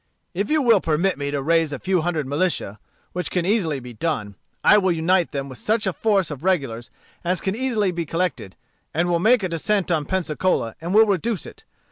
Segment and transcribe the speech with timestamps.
[0.33, 2.79] If you will permit me to raise a few hundred militia,
[3.13, 6.89] which can easily be done, I will unite them with such a force of regulars
[7.23, 8.55] as can easily be collected,
[8.95, 11.65] and will make a descent on Pensacola, and will reduce it.